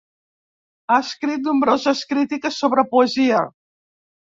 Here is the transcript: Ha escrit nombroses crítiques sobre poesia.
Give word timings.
Ha 0.93 0.97
escrit 1.07 1.45
nombroses 1.51 2.03
crítiques 2.15 2.59
sobre 2.65 2.87
poesia. 2.97 3.45